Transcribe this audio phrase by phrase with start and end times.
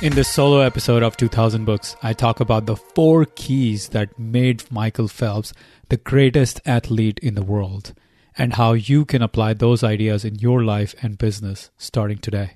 [0.00, 4.70] In this solo episode of 2000 Books, I talk about the four keys that made
[4.70, 5.52] Michael Phelps
[5.88, 7.94] the greatest athlete in the world
[8.36, 12.52] and how you can apply those ideas in your life and business starting today.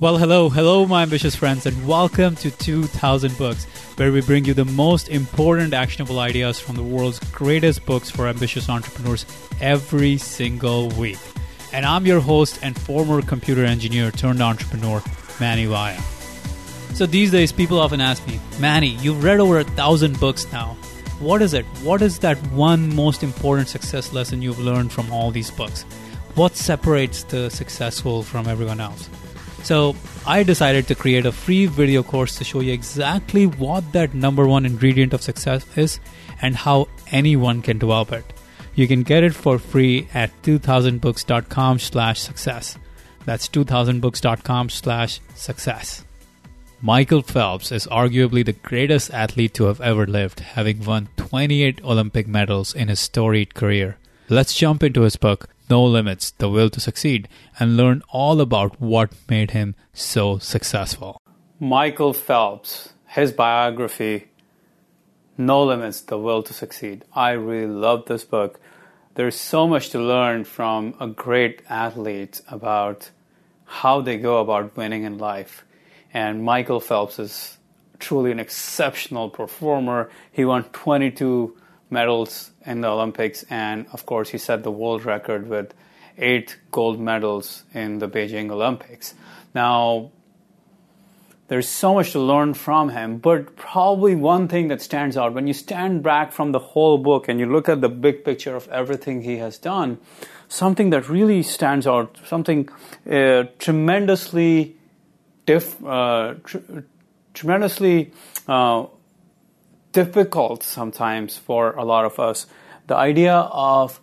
[0.00, 3.64] Well, hello, hello, my ambitious friends, and welcome to 2000 Books,
[3.96, 8.28] where we bring you the most important actionable ideas from the world's greatest books for
[8.28, 9.24] ambitious entrepreneurs
[9.62, 11.18] every single week.
[11.72, 15.02] And I'm your host and former computer engineer turned entrepreneur,
[15.40, 16.02] Manny Lyon.
[16.96, 20.78] So these days, people often ask me, Manny, you've read over a thousand books now.
[21.18, 21.66] What is it?
[21.82, 25.82] What is that one most important success lesson you've learned from all these books?
[26.36, 29.10] What separates the successful from everyone else?
[29.62, 29.94] So
[30.26, 34.46] I decided to create a free video course to show you exactly what that number
[34.46, 36.00] one ingredient of success is
[36.40, 38.24] and how anyone can develop it.
[38.74, 42.78] You can get it for free at 2000books.com slash success.
[43.26, 46.02] That's 2000books.com slash success.
[46.82, 52.28] Michael Phelps is arguably the greatest athlete to have ever lived, having won 28 Olympic
[52.28, 53.96] medals in his storied career.
[54.28, 57.28] Let's jump into his book, No Limits The Will to Succeed,
[57.58, 61.18] and learn all about what made him so successful.
[61.58, 64.26] Michael Phelps, his biography,
[65.38, 67.06] No Limits The Will to Succeed.
[67.14, 68.60] I really love this book.
[69.14, 73.10] There's so much to learn from a great athlete about
[73.64, 75.64] how they go about winning in life
[76.12, 77.58] and Michael Phelps is
[77.98, 80.10] truly an exceptional performer.
[80.32, 81.56] He won 22
[81.90, 85.74] medals in the Olympics, and of course, he set the world record with
[86.18, 89.14] eight gold medals in the Beijing Olympics.
[89.54, 90.10] Now,
[91.48, 95.46] there's so much to learn from him, but probably one thing that stands out when
[95.46, 98.68] you stand back from the whole book and you look at the big picture of
[98.68, 99.98] everything he has done,
[100.48, 102.68] something that really stands out, something
[103.08, 104.75] uh, tremendously
[105.46, 106.58] diff, uh, tr-
[107.34, 108.12] tremendously
[108.46, 108.86] uh,
[109.92, 112.46] difficult sometimes for a lot of us.
[112.86, 114.00] The idea of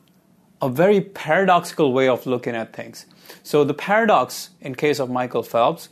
[0.61, 3.05] a very paradoxical way of looking at things.
[3.43, 5.89] So, the paradox in case of Michael Phelps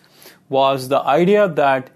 [0.50, 1.90] was the idea that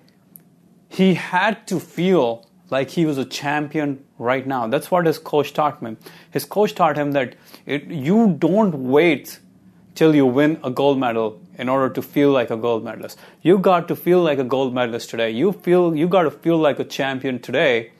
[0.89, 4.67] he had to feel like he was a champion right now.
[4.67, 5.97] That's what his coach taught him.
[6.31, 7.35] His coach taught him that
[7.65, 9.39] it, you don't wait
[9.95, 13.17] till you win a gold medal in order to feel like a gold medalist.
[13.41, 15.31] You got to feel like a gold medalist today.
[15.31, 17.91] You feel you got to feel like a champion today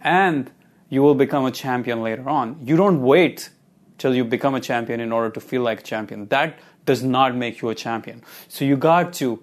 [0.00, 0.50] and
[0.88, 2.58] you will become a champion later on.
[2.62, 3.50] You don't wait
[3.98, 6.26] till you become a champion in order to feel like a champion.
[6.26, 8.22] That does not make you a champion.
[8.48, 9.42] So you got to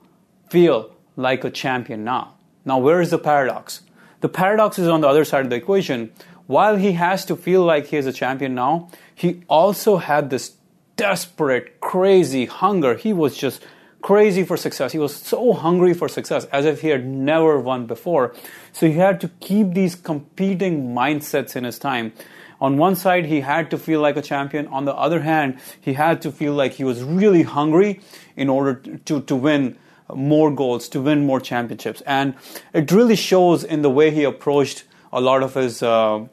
[0.49, 2.35] feel like a champion now.
[2.65, 3.81] Now where is the paradox?
[4.21, 6.11] The paradox is on the other side of the equation.
[6.47, 10.53] While he has to feel like he is a champion now, he also had this
[10.97, 12.95] desperate, crazy hunger.
[12.95, 13.61] He was just
[14.01, 14.91] crazy for success.
[14.91, 18.35] He was so hungry for success as if he had never won before.
[18.71, 22.13] So he had to keep these competing mindsets in his time.
[22.61, 24.67] On one side, he had to feel like a champion.
[24.67, 27.99] On the other hand, he had to feel like he was really hungry
[28.35, 28.75] in order
[29.05, 29.77] to, to win
[30.13, 32.01] more goals, to win more championships.
[32.05, 32.35] And
[32.73, 36.25] it really shows in the way he approached a lot of his uh,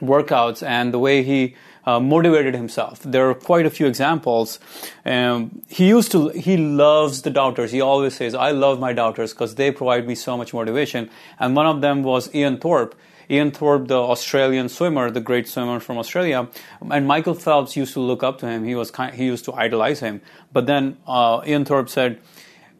[0.00, 1.54] workouts and the way he
[1.88, 3.00] uh, motivated himself.
[3.02, 4.60] There are quite a few examples.
[5.06, 7.72] Um, he used to, he loves the doubters.
[7.72, 11.08] He always says, I love my doubters because they provide me so much motivation.
[11.38, 12.94] And one of them was Ian Thorpe.
[13.30, 16.48] Ian Thorpe, the Australian swimmer, the great swimmer from Australia,
[16.90, 18.64] and Michael Phelps used to look up to him.
[18.64, 20.22] He was kind, he used to idolize him.
[20.52, 22.20] But then uh, Ian Thorpe said,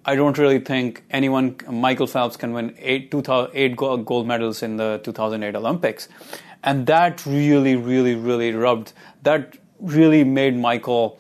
[0.07, 3.13] "I don't really think anyone, Michael Phelps, can win eight,
[3.53, 6.09] eight gold medals in the 2008 Olympics."
[6.63, 8.93] And that really, really, really rubbed,
[9.23, 11.19] that really made Michael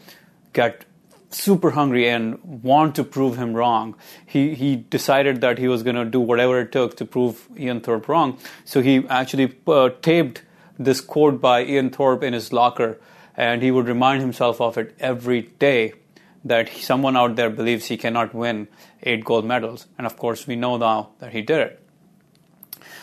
[0.53, 0.85] get
[1.31, 3.95] super hungry and want to prove him wrong.
[4.27, 7.81] He he decided that he was going to do whatever it took to prove Ian
[7.81, 8.39] Thorpe wrong.
[8.65, 10.43] So he actually uh, taped
[10.79, 12.99] this quote by Ian Thorpe in his locker,
[13.37, 15.93] and he would remind himself of it every day
[16.45, 18.69] that someone out there believes he cannot win
[19.03, 19.87] eight gold medals.
[19.99, 21.83] And of course, we know now that he did it.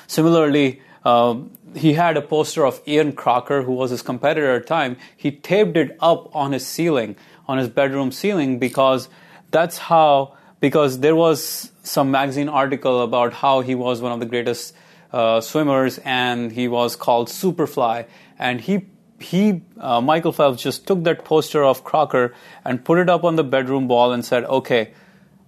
[0.08, 4.68] Similarly, um, he had a poster of Ian Crocker, who was his competitor at the
[4.68, 4.98] time.
[5.16, 7.16] He taped it up on his ceiling,
[7.48, 9.08] on his bedroom ceiling, because
[9.52, 14.26] that's how, because there was some magazine article about how he was one of the
[14.26, 14.74] greatest
[15.14, 18.08] uh, swimmers and he was called Superfly.
[18.40, 18.88] And he,
[19.20, 23.36] he uh, Michael Phelps, just took that poster of Crocker and put it up on
[23.36, 24.92] the bedroom wall and said, okay,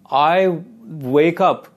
[0.09, 1.67] I wake up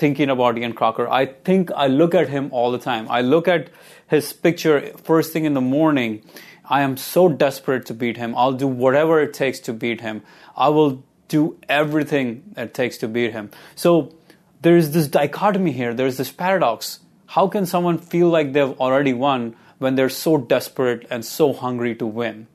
[0.00, 1.06] thinking about Ian Crocker.
[1.06, 3.06] I think I look at him all the time.
[3.10, 3.68] I look at
[4.08, 6.22] his picture first thing in the morning.
[6.64, 8.34] I am so desperate to beat him.
[8.34, 10.22] I'll do whatever it takes to beat him.
[10.56, 13.50] I will do everything it takes to beat him.
[13.74, 14.14] So
[14.62, 17.00] there's this dichotomy here, there's this paradox.
[17.26, 21.94] How can someone feel like they've already won when they're so desperate and so hungry
[21.96, 22.46] to win?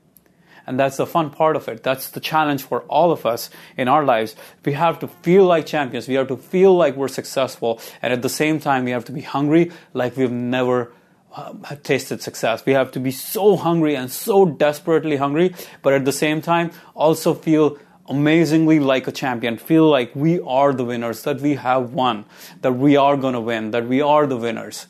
[0.67, 1.83] And that's the fun part of it.
[1.83, 4.35] That's the challenge for all of us in our lives.
[4.63, 6.07] We have to feel like champions.
[6.07, 7.79] We have to feel like we're successful.
[8.01, 10.91] And at the same time, we have to be hungry like we've never
[11.35, 11.53] uh,
[11.83, 12.65] tasted success.
[12.65, 16.71] We have to be so hungry and so desperately hungry, but at the same time,
[16.93, 17.77] also feel
[18.07, 19.57] amazingly like a champion.
[19.57, 22.25] Feel like we are the winners, that we have won,
[22.61, 24.87] that we are going to win, that we are the winners.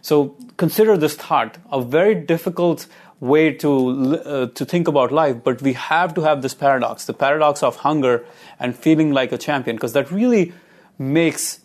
[0.00, 2.86] So consider this thought a very difficult
[3.20, 7.14] way to uh, to think about life but we have to have this paradox the
[7.14, 8.24] paradox of hunger
[8.60, 10.52] and feeling like a champion because that really
[10.98, 11.60] makes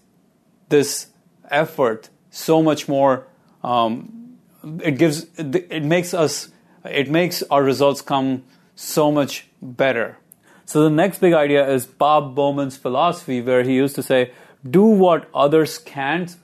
[0.69, 1.07] this
[1.51, 3.27] effort so much more
[3.63, 4.37] um,
[4.83, 6.49] it gives it makes us
[6.85, 8.43] it makes our results come
[8.75, 10.17] so much better.
[10.65, 14.31] So the next big idea is bob bowman's philosophy where he used to say
[14.69, 16.35] do what others can't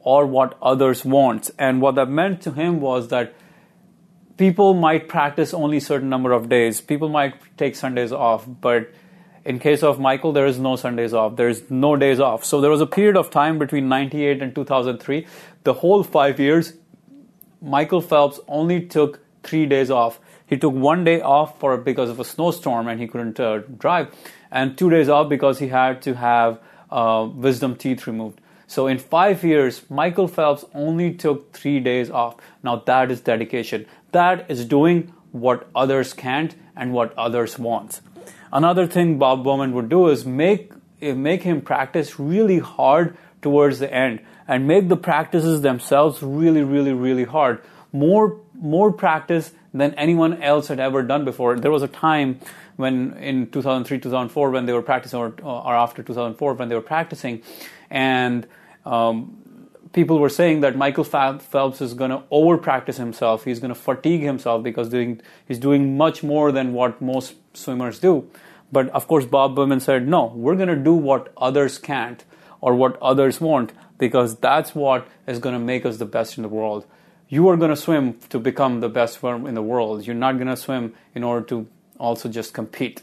[0.00, 1.50] or what others won't.
[1.58, 3.34] And what that meant to him was that
[4.38, 6.80] people might practice only certain number of days.
[6.80, 8.90] People might take Sundays off, but
[9.44, 11.36] in case of Michael, there is no Sundays off.
[11.36, 12.44] There is no days off.
[12.44, 15.26] So there was a period of time between 98 and 2003.
[15.64, 16.74] The whole five years,
[17.60, 20.20] Michael Phelps only took three days off.
[20.46, 24.14] He took one day off for because of a snowstorm and he couldn't uh, drive,
[24.50, 26.58] and two days off because he had to have
[26.90, 28.40] uh, wisdom teeth removed.
[28.68, 32.36] So in five years, Michael Phelps only took three days off.
[32.62, 33.86] Now that is dedication.
[34.12, 38.02] That is doing what others can't and what others want.
[38.52, 43.78] Another thing Bob Bowman would do is make eh, make him practice really hard towards
[43.78, 47.62] the end and make the practices themselves really, really, really hard.
[47.90, 51.56] More more practice than anyone else had ever done before.
[51.56, 52.40] There was a time
[52.76, 56.80] when in 2003, 2004, when they were practicing, or, or after 2004, when they were
[56.80, 57.42] practicing,
[57.90, 58.46] and
[58.84, 59.38] um,
[59.92, 63.44] people were saying that Michael Phelps is going to over practice himself.
[63.44, 67.98] He's going to fatigue himself because doing, he's doing much more than what most swimmers
[67.98, 68.30] do.
[68.70, 72.22] But of course, Bob Bowman said, no, we're going to do what others can't
[72.60, 76.42] or what others won't because that's what is going to make us the best in
[76.42, 76.86] the world.
[77.28, 80.06] You are going to swim to become the best swimmer in the world.
[80.06, 81.66] You're not going to swim in order to
[81.98, 83.02] also just compete.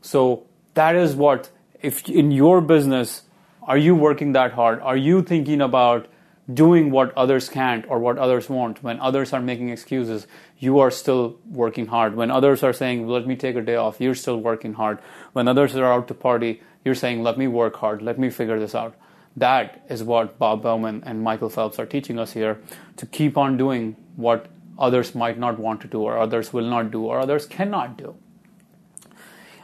[0.00, 1.50] So that is what,
[1.82, 3.22] if in your business,
[3.66, 4.80] are you working that hard?
[4.80, 6.08] Are you thinking about
[6.52, 8.82] doing what others can't or what others won't?
[8.82, 10.26] When others are making excuses,
[10.58, 12.14] you are still working hard.
[12.14, 14.98] When others are saying, let me take a day off, you're still working hard.
[15.32, 18.58] When others are out to party, you're saying, let me work hard, let me figure
[18.58, 18.94] this out.
[19.36, 22.60] That is what Bob Bowman and Michael Phelps are teaching us here
[22.96, 24.46] to keep on doing what
[24.78, 28.14] others might not want to do, or others will not do, or others cannot do.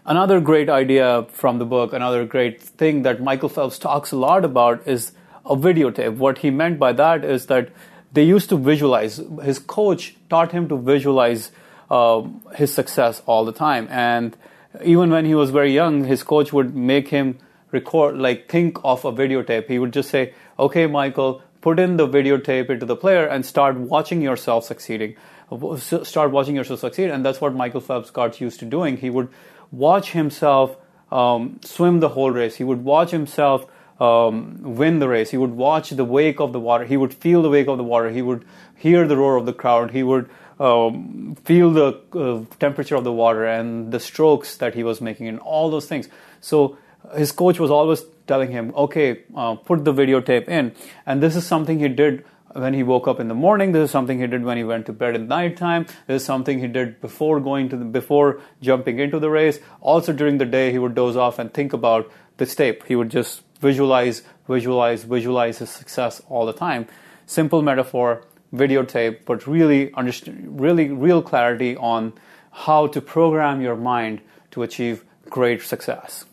[0.06, 4.44] Another great idea from the book, another great thing that Michael Phelps talks a lot
[4.44, 5.12] about is
[5.44, 6.16] a videotape.
[6.16, 7.68] What he meant by that is that
[8.12, 9.20] they used to visualize.
[9.42, 11.52] His coach taught him to visualize
[11.90, 12.22] uh,
[12.54, 13.88] his success all the time.
[13.90, 14.36] And
[14.82, 17.38] even when he was very young, his coach would make him
[17.70, 19.68] record, like think of a videotape.
[19.68, 23.76] He would just say, okay, Michael, put in the videotape into the player and start
[23.76, 25.16] watching yourself succeeding.
[25.78, 27.10] Start watching yourself succeed.
[27.10, 28.96] And that's what Michael Phelps got used to doing.
[28.96, 29.28] He would
[29.72, 30.76] watch himself
[31.12, 32.56] um, swim the whole race.
[32.56, 33.66] He would watch himself
[34.00, 35.30] um, win the race.
[35.30, 36.84] He would watch the wake of the water.
[36.84, 38.10] He would feel the wake of the water.
[38.10, 38.44] He would
[38.76, 39.90] hear the roar of the crowd.
[39.90, 44.82] He would um, feel the uh, temperature of the water and the strokes that he
[44.82, 46.08] was making and all those things.
[46.40, 46.78] So
[47.14, 50.72] his coach was always telling him, okay, uh, put the videotape in.
[51.04, 53.72] And this is something he did when he woke up in the morning.
[53.72, 55.86] This is something he did when he went to bed at night time.
[56.06, 59.60] This is something he did before going to the, before jumping into the race.
[59.80, 62.86] Also during the day, he would doze off and think about this tape.
[62.86, 66.88] He would just visualize, visualize, visualize his success all the time.
[67.26, 72.12] Simple metaphor, videotape, but really understand, really real clarity on
[72.50, 76.24] how to program your mind to achieve great success.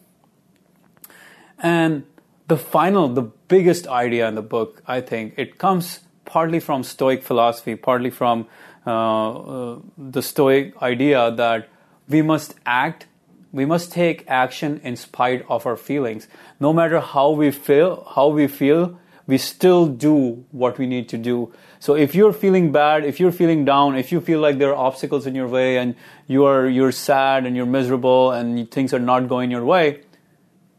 [1.60, 2.06] And
[2.48, 7.24] the final, the biggest idea in the book, I think, it comes partly from Stoic
[7.24, 8.46] philosophy, partly from
[8.86, 11.70] uh, uh, the Stoic idea that
[12.08, 13.08] we must act,
[13.52, 16.28] we must take action in spite of our feelings.
[16.60, 21.18] No matter how we feel, how we feel, we still do what we need to
[21.18, 21.54] do.
[21.80, 24.86] So if you're feeling bad, if you're feeling down, if you feel like there are
[24.88, 25.96] obstacles in your way and
[26.28, 30.02] you are you're sad and you're miserable and things are not going your way,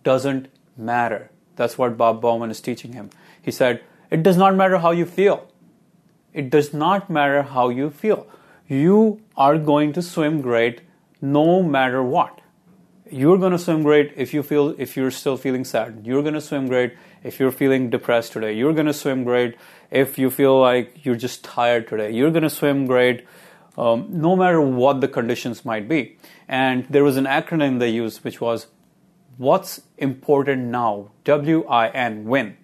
[0.02, 1.30] doesn't matter.
[1.56, 3.10] That's what Bob Bowman is teaching him.
[3.42, 5.46] He said, it does not matter how you feel.
[6.32, 8.26] It does not matter how you feel.
[8.66, 10.82] You are going to swim great
[11.20, 12.40] no matter what.
[13.10, 16.02] You're going to swim great if you feel if you're still feeling sad.
[16.04, 18.52] You're going to swim great if you're feeling depressed today.
[18.52, 19.56] You're going to swim great
[19.90, 22.10] if you feel like you're just tired today.
[22.10, 23.26] You're going to swim great
[23.78, 26.18] um, no matter what the conditions might be.
[26.46, 28.66] And there was an acronym they used which was
[29.38, 31.12] What's important now?
[31.22, 32.56] W I N, win.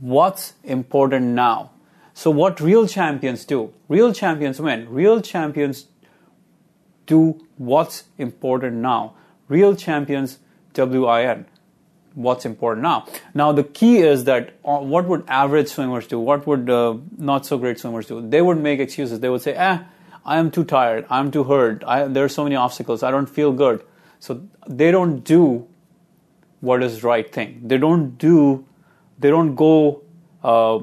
[0.00, 1.72] What's important now?
[2.14, 3.72] So, what real champions do?
[3.88, 4.88] Real champions win.
[4.88, 5.86] Real champions
[7.06, 9.14] do what's important now.
[9.48, 10.38] Real champions,
[10.74, 11.46] W I N.
[12.14, 13.06] What's important now?
[13.34, 16.18] Now, the key is that uh, what would average swimmers do?
[16.18, 18.20] What would uh, not so great swimmers do?
[18.28, 19.20] They would make excuses.
[19.20, 19.78] They would say, eh,
[20.24, 21.06] I am too tired.
[21.08, 21.84] I'm too hurt.
[21.86, 23.02] I, there are so many obstacles.
[23.02, 23.84] I don't feel good.
[24.18, 25.68] So, they don't do
[26.60, 27.62] what is right thing.
[27.64, 28.66] They don't do,
[29.18, 30.02] they don't go
[30.42, 30.78] uh,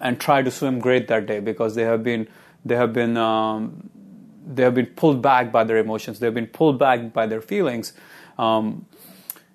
[0.00, 2.28] and try to swim great that day because they have been,
[2.64, 3.90] they have been, um,
[4.46, 6.18] they have been pulled back by their emotions.
[6.18, 7.92] They have been pulled back by their feelings.
[8.38, 8.86] Um,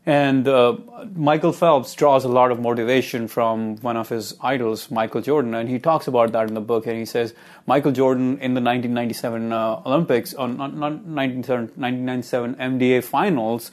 [0.06, 0.78] and uh,
[1.16, 5.70] Michael Phelps draws a lot of motivation from one of his idols, Michael Jordan, and
[5.70, 6.88] he talks about that in the book.
[6.88, 7.36] And he says
[7.68, 13.72] Michael Jordan in the 1997 uh, Olympics, or not, not 1997 NBA finals,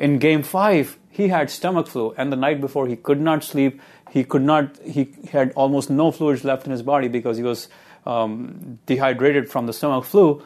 [0.00, 3.80] in Game Five, he had stomach flu, and the night before he could not sleep.
[4.10, 4.78] He could not.
[4.78, 7.68] He had almost no fluids left in his body because he was
[8.06, 10.42] um, dehydrated from the stomach flu.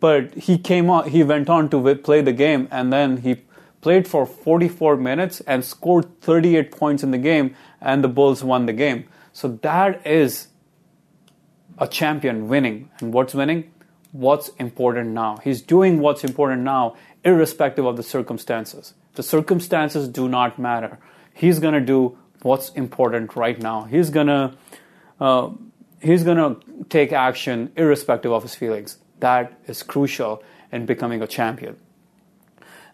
[0.00, 1.10] But he came on.
[1.10, 3.42] He went on to play the game, and then he
[3.82, 8.64] played for 44 minutes and scored 38 points in the game, and the Bulls won
[8.64, 9.04] the game.
[9.34, 10.48] So that is
[11.76, 12.90] a champion winning.
[13.00, 13.70] And what's winning?
[14.12, 15.38] What's important now?
[15.38, 18.94] He's doing what's important now, irrespective of the circumstances.
[19.14, 20.98] The circumstances do not matter.
[21.32, 23.84] He's going to do what's important right now.
[23.84, 24.54] He's going to
[25.20, 25.50] uh,
[26.00, 28.98] he's going to take action irrespective of his feelings.
[29.20, 31.76] That is crucial in becoming a champion.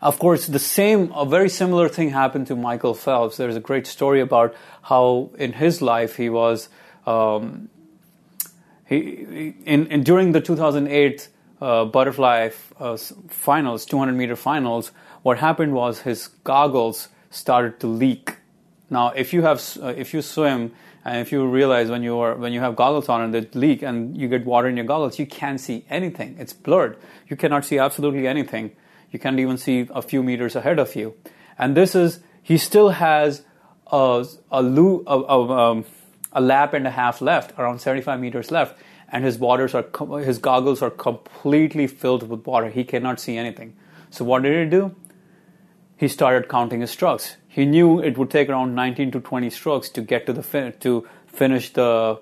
[0.01, 3.37] Of course, the same, a very similar thing happened to Michael Phelps.
[3.37, 6.69] There's a great story about how in his life he was,
[7.07, 7.69] um,
[8.93, 11.29] he, in, in, during the 2008
[11.61, 12.97] uh, butterfly uh,
[13.29, 18.37] finals, 200 meter finals, what happened was his goggles started to leak.
[18.91, 20.73] Now, if you have, uh, if you swim
[21.05, 23.83] and if you realize when you are when you have goggles on and they leak
[23.83, 26.37] and you get water in your goggles, you can't see anything.
[26.39, 26.97] It's blurred.
[27.29, 28.73] You cannot see absolutely anything.
[29.11, 31.15] You can't even see a few meters ahead of you.
[31.59, 33.45] And this is he still has
[33.87, 35.85] a a, lo- a, a, um,
[36.33, 39.85] a lap and a half left, around 75 meters left, and his waters are
[40.21, 42.69] his goggles are completely filled with water.
[42.71, 43.75] He cannot see anything.
[44.11, 44.95] So what did he do?
[46.03, 47.37] he started counting his strokes.
[47.47, 50.75] He knew it would take around 19 to 20 strokes to get to the fin-
[50.81, 52.19] to finish the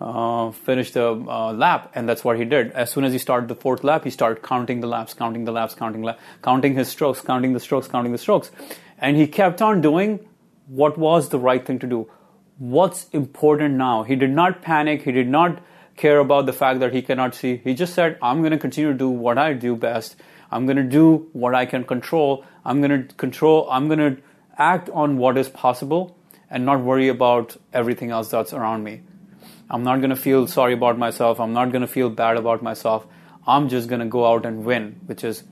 [0.00, 2.72] uh, finish the uh, lap, and that's what he did.
[2.72, 5.52] As soon as he started the fourth lap, he started counting the laps, counting the
[5.52, 8.50] laps, counting la- counting his strokes, counting the strokes, counting the strokes,
[8.96, 10.20] and he kept on doing
[10.66, 12.10] what was the right thing to do.
[12.58, 14.02] What's important now?
[14.02, 15.02] He did not panic.
[15.02, 15.62] He did not
[15.96, 17.56] care about the fact that he cannot see.
[17.56, 20.16] He just said, "I'm going to continue to do what I do best."
[20.50, 22.44] I'm going to do what I can control.
[22.64, 24.22] I'm going to control, I'm going to
[24.56, 26.16] act on what is possible
[26.50, 29.02] and not worry about everything else that's around me.
[29.70, 31.40] I'm not going to feel sorry about myself.
[31.40, 33.06] I'm not going to feel bad about myself.
[33.46, 35.44] I'm just going to go out and win, which is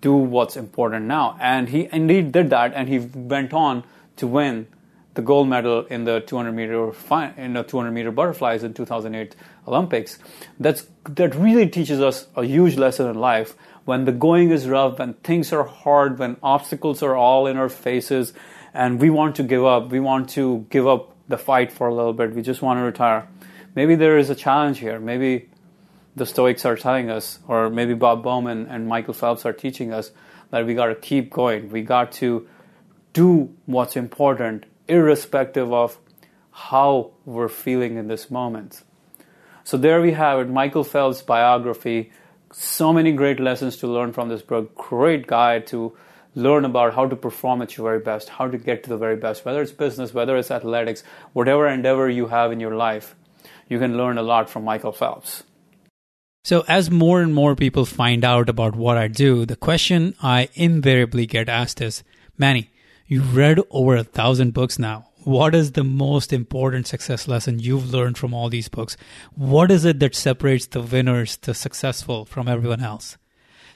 [0.00, 1.36] do what's important now.
[1.40, 3.84] And he indeed did that, and he went on
[4.16, 4.66] to win
[5.14, 6.92] the gold medal in the 200 meter
[7.36, 9.36] in the 200 meter butterflies in 2008
[9.68, 10.18] Olympics.
[10.58, 13.54] That's that really teaches us a huge lesson in life
[13.84, 17.68] when the going is rough, when things are hard, when obstacles are all in our
[17.68, 18.32] faces,
[18.72, 21.94] and we want to give up, we want to give up the fight for a
[21.94, 23.26] little bit, we just want to retire.
[23.74, 25.00] Maybe there is a challenge here.
[25.00, 25.48] Maybe
[26.14, 30.10] the Stoics are telling us, or maybe Bob Bowman and Michael Phelps are teaching us
[30.50, 31.70] that we got to keep going.
[31.70, 32.46] We got to
[33.14, 35.98] do what's important, irrespective of
[36.50, 38.82] how we're feeling in this moment.
[39.64, 42.10] So there we have it, Michael Phelps' biography
[42.52, 44.74] so many great lessons to learn from this book.
[44.74, 45.96] Great guide to
[46.34, 49.16] learn about how to perform at your very best, how to get to the very
[49.16, 53.14] best, whether it's business, whether it's athletics, whatever endeavor you have in your life.
[53.68, 55.44] You can learn a lot from Michael Phelps.
[56.44, 60.48] So, as more and more people find out about what I do, the question I
[60.54, 62.02] invariably get asked is
[62.36, 62.70] Manny,
[63.12, 67.92] you've read over a thousand books now what is the most important success lesson you've
[67.92, 68.96] learned from all these books?
[69.34, 73.16] What is it that separates the winners, the successful from everyone else?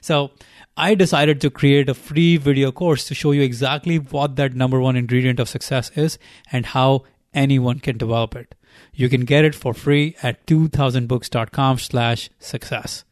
[0.01, 0.31] So
[0.75, 4.79] I decided to create a free video course to show you exactly what that number
[4.79, 6.19] one ingredient of success is
[6.51, 7.03] and how
[7.33, 8.55] anyone can develop it.
[8.93, 13.05] You can get it for free at 2000books.com slash success.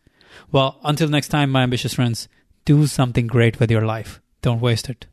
[0.51, 2.27] Well, until next time, my ambitious friends,
[2.65, 4.21] do something great with your life.
[4.41, 5.07] Don't waste it.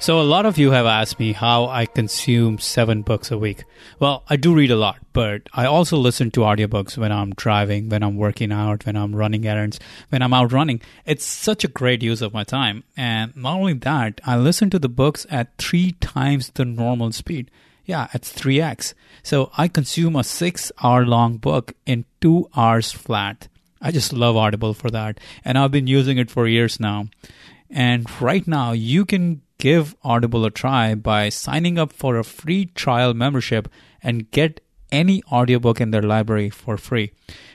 [0.00, 3.64] So, a lot of you have asked me how I consume seven books a week.
[3.98, 7.88] Well, I do read a lot, but I also listen to audiobooks when I'm driving,
[7.88, 10.80] when I'm working out, when I'm running errands, when I'm out running.
[11.04, 12.84] It's such a great use of my time.
[12.96, 17.50] And not only that, I listen to the books at three times the normal speed.
[17.84, 18.94] Yeah, it's 3x.
[19.24, 23.48] So I consume a six hour long book in two hours flat.
[23.82, 25.18] I just love Audible for that.
[25.44, 27.08] And I've been using it for years now.
[27.70, 32.66] And right now, you can give Audible a try by signing up for a free
[32.66, 33.68] trial membership
[34.02, 34.60] and get
[34.90, 37.12] any audiobook in their library for free.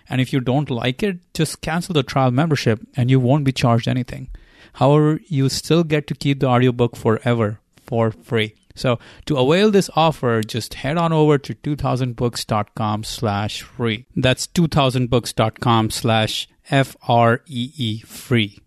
[0.07, 3.51] And if you don't like it, just cancel the trial membership and you won't be
[3.51, 4.29] charged anything.
[4.73, 8.55] However, you still get to keep the audiobook forever for free.
[8.75, 14.05] So to avail this offer, just head on over to 2000books.com slash free.
[14.15, 18.59] That's 2000books.com slash F-R-E-E free.